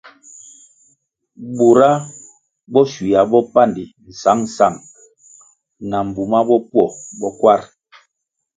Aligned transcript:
Bura 1.57 1.89
bo 2.71 2.81
shywua 2.91 3.21
bopandi 3.31 3.83
sangsang 4.21 4.77
na 5.89 5.99
bumah 6.15 6.43
bopwo 6.47 6.83
bo 7.19 7.29
kwar. 7.39 7.61